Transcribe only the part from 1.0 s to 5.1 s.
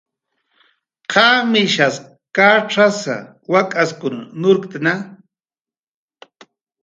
¿Qamishas kacxasa, wak'askun nurktnqa?